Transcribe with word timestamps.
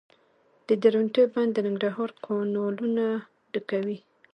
د 0.67 0.69
درونټې 0.83 1.23
بند 1.33 1.51
د 1.53 1.57
ننګرهار 1.65 2.09
کانالونه 2.25 3.05
ډکوي 3.51 3.97